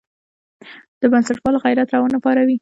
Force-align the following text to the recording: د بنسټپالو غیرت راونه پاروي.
د 1.01 1.03
بنسټپالو 1.11 1.63
غیرت 1.65 1.87
راونه 1.93 2.17
پاروي. 2.25 2.57